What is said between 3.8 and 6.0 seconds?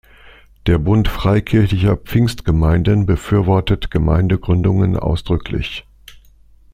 Gemeindegründungen ausdrücklich.